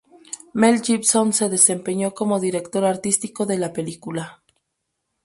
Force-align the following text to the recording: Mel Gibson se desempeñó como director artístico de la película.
Mel 0.55 0.81
Gibson 0.81 1.31
se 1.31 1.47
desempeñó 1.47 2.15
como 2.15 2.39
director 2.39 2.83
artístico 2.85 3.45
de 3.45 3.57
la 3.59 3.71
película. 3.71 4.41